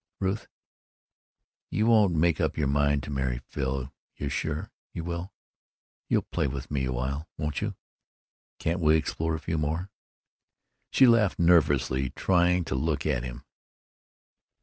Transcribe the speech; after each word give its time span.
"Ruth, 0.19 0.47
you 1.69 1.85
won't 1.85 2.15
make 2.15 2.41
up 2.41 2.57
your 2.57 2.65
mind 2.67 3.03
to 3.03 3.11
marry 3.11 3.37
Phil 3.51 3.83
till 3.83 3.93
you're 4.15 4.29
sure, 4.31 4.71
will 4.95 5.29
you? 6.09 6.15
You'll 6.15 6.21
play 6.31 6.47
with 6.47 6.71
me 6.71 6.85
awhile, 6.85 7.29
won't 7.37 7.61
you? 7.61 7.75
Can't 8.57 8.79
we 8.79 8.95
explore 8.95 9.35
a 9.35 9.39
few 9.39 9.59
more——" 9.59 9.91
She 10.89 11.05
laughed 11.05 11.37
nervously, 11.37 12.09
trying 12.09 12.65
to 12.65 12.73
look 12.73 13.05
at 13.05 13.21
him. 13.21 13.45